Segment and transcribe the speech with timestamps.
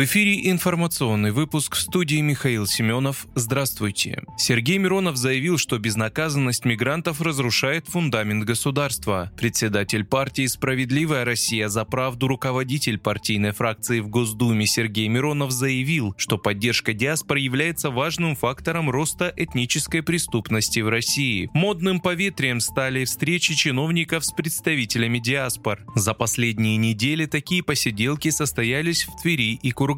[0.00, 3.26] В эфире информационный выпуск в студии Михаил Семенов.
[3.34, 4.22] Здравствуйте.
[4.38, 9.30] Сергей Миронов заявил, что безнаказанность мигрантов разрушает фундамент государства.
[9.36, 16.38] Председатель партии «Справедливая Россия за правду» руководитель партийной фракции в Госдуме Сергей Миронов заявил, что
[16.38, 21.50] поддержка диаспор является важным фактором роста этнической преступности в России.
[21.52, 25.84] Модным поветрием стали встречи чиновников с представителями диаспор.
[25.94, 29.89] За последние недели такие посиделки состоялись в Твери и Кургане.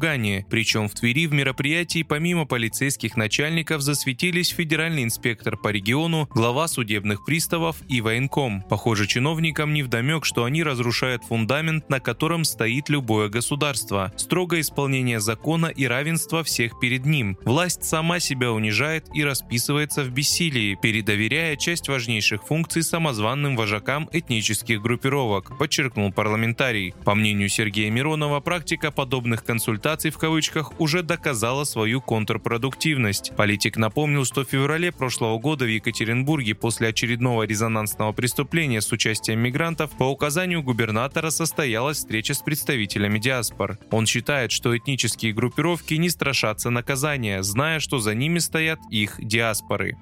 [0.49, 7.23] Причем в Твери в мероприятии помимо полицейских начальников засветились федеральный инспектор по региону, глава судебных
[7.25, 8.63] приставов и военком.
[8.63, 14.11] Похоже, чиновникам не вдомек, что они разрушают фундамент, на котором стоит любое государство.
[14.17, 17.37] Строгое исполнение закона и равенство всех перед ним.
[17.43, 24.81] Власть сама себя унижает и расписывается в бессилии, передоверяя часть важнейших функций самозванным вожакам этнических
[24.81, 26.95] группировок, подчеркнул парламентарий.
[27.05, 33.31] По мнению Сергея Миронова, практика подобных консультаций консультаций в кавычках уже доказала свою контрпродуктивность.
[33.35, 39.39] Политик напомнил, что в феврале прошлого года в Екатеринбурге после очередного резонансного преступления с участием
[39.39, 43.79] мигрантов по указанию губернатора состоялась встреча с представителями диаспор.
[43.89, 49.97] Он считает, что этнические группировки не страшатся наказания, зная, что за ними стоят их диаспоры.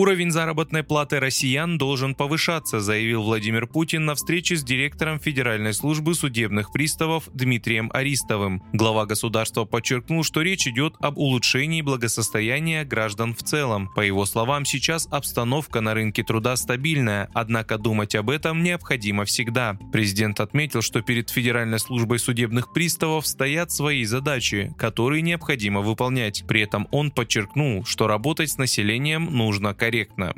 [0.00, 6.14] Уровень заработной платы россиян должен повышаться, заявил Владимир Путин на встрече с директором Федеральной службы
[6.14, 8.62] судебных приставов Дмитрием Аристовым.
[8.72, 13.90] Глава государства подчеркнул, что речь идет об улучшении благосостояния граждан в целом.
[13.94, 19.76] По его словам, сейчас обстановка на рынке труда стабильная, однако думать об этом необходимо всегда.
[19.92, 26.44] Президент отметил, что перед Федеральной службой судебных приставов стоят свои задачи, которые необходимо выполнять.
[26.48, 30.32] При этом он подчеркнул, что работать с населением нужно корректно корректно.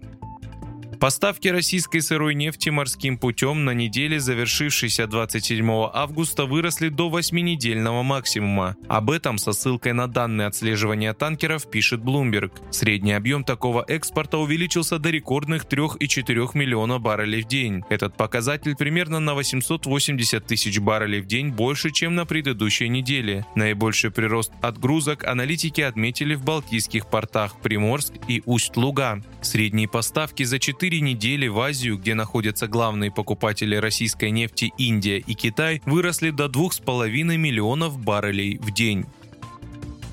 [1.03, 8.77] Поставки российской сырой нефти морским путем на неделе, завершившейся 27 августа, выросли до 8-недельного максимума.
[8.86, 12.52] Об этом со ссылкой на данные отслеживания танкеров пишет Bloomberg.
[12.70, 17.83] Средний объем такого экспорта увеличился до рекордных 3,4 миллиона баррелей в день.
[17.89, 23.45] Этот показатель примерно на 880 тысяч баррелей в день больше, чем на предыдущей неделе.
[23.57, 29.20] Наибольший прирост отгрузок аналитики отметили в балтийских портах Приморск и Усть-Луга.
[29.41, 35.17] Средние поставки за 4 4 недели в Азию, где находятся главные покупатели российской нефти Индия
[35.17, 37.08] и Китай, выросли до 2,5
[37.39, 39.07] миллионов баррелей в день.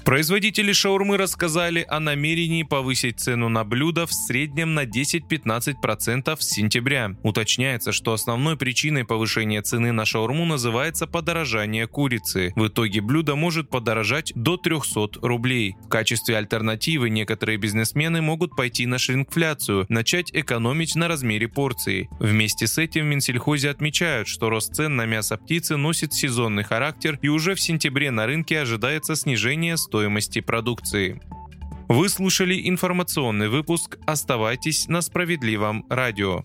[0.05, 7.15] Производители шаурмы рассказали о намерении повысить цену на блюдо в среднем на 10-15% с сентября.
[7.21, 12.53] Уточняется, что основной причиной повышения цены на шаурму называется подорожание курицы.
[12.55, 15.75] В итоге блюдо может подорожать до 300 рублей.
[15.83, 22.09] В качестве альтернативы некоторые бизнесмены могут пойти на шрингфляцию, начать экономить на размере порции.
[22.19, 27.19] Вместе с этим в Минсельхозе отмечают, что рост цен на мясо птицы носит сезонный характер
[27.21, 31.19] и уже в сентябре на рынке ожидается снижение стоимости стоимости продукции.
[31.87, 33.97] Вы слушали информационный выпуск.
[34.05, 36.43] Оставайтесь на справедливом радио.